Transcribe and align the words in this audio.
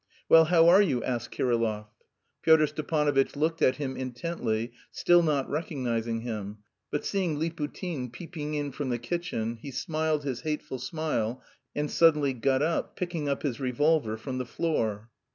"Well, 0.27 0.45
how 0.45 0.67
are 0.67 0.81
you?" 0.81 1.03
asked 1.03 1.29
Kirillov. 1.31 1.85
Pyotr 2.41 2.65
Stepanovitch 2.65 3.35
looked 3.35 3.61
at 3.61 3.75
him 3.75 3.95
intently, 3.95 4.71
still 4.89 5.21
not 5.21 5.47
recognising 5.47 6.21
him; 6.21 6.57
but 6.89 7.05
seeing 7.05 7.37
Liputin 7.37 8.09
peeping 8.11 8.55
in 8.55 8.71
from 8.71 8.89
the 8.89 8.97
kitchen, 8.97 9.57
he 9.57 9.69
smiled 9.69 10.23
his 10.23 10.41
hateful 10.41 10.79
smile 10.79 11.43
and 11.75 11.91
suddenly 11.91 12.33
got 12.33 12.63
up, 12.63 12.95
picking 12.95 13.29
up 13.29 13.43
his 13.43 13.59
revolver 13.59 14.17
from 14.17 14.39
the 14.39 14.45
floor. 14.47 15.11